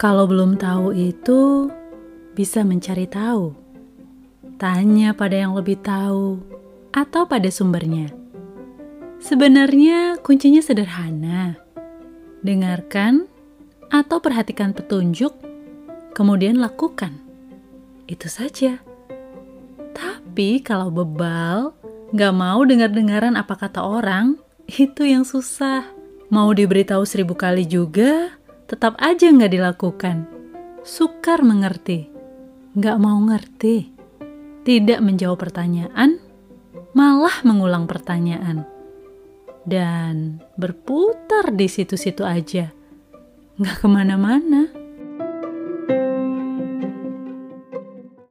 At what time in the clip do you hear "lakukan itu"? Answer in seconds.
16.56-18.32